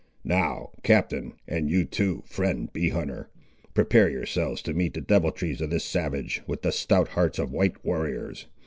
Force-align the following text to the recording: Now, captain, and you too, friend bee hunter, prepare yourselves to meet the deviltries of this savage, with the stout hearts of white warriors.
Now, 0.25 0.71
captain, 0.81 1.33
and 1.47 1.69
you 1.69 1.85
too, 1.85 2.23
friend 2.25 2.73
bee 2.73 2.89
hunter, 2.89 3.29
prepare 3.75 4.09
yourselves 4.09 4.63
to 4.63 4.73
meet 4.73 4.95
the 4.95 5.01
deviltries 5.01 5.61
of 5.61 5.69
this 5.69 5.85
savage, 5.85 6.41
with 6.47 6.63
the 6.63 6.71
stout 6.71 7.09
hearts 7.09 7.37
of 7.37 7.51
white 7.51 7.85
warriors. 7.85 8.47